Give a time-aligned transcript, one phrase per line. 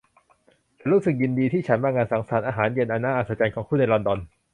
[0.77, 4.19] ฉันรู้สึกยินดีที่ฉันมางานสังสรรค์อาหารเย็นอันน่าอัศจรรย์ของคุณในลอนดอน